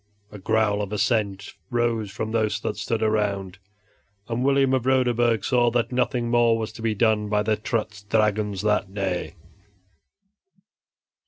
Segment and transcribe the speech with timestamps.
[0.31, 3.59] A growl of assent rose from those that stood around,
[4.27, 8.01] and William of Roderburg saw that nothing more was to be done by the Trutz
[8.01, 9.35] Dragons that day.